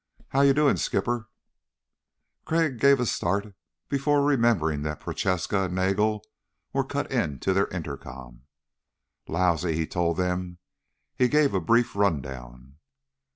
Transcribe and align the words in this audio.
"How 0.29 0.41
you 0.41 0.55
doing, 0.55 0.77
Skipper?" 0.77 1.29
Crag 2.43 2.79
gave 2.79 2.99
a 2.99 3.05
start 3.05 3.53
before 3.87 4.25
remembering 4.25 4.81
that 4.81 4.99
Prochaska 4.99 5.65
and 5.65 5.75
Nagel 5.75 6.25
were 6.73 6.83
cut 6.83 7.11
into 7.11 7.53
their 7.53 7.67
intercom. 7.67 8.41
"Lousy," 9.27 9.75
he 9.75 9.85
told 9.85 10.17
them. 10.17 10.57
He 11.15 11.27
gave 11.27 11.53
a 11.53 11.61
brief 11.61 11.95
run 11.95 12.19
down. 12.19 12.77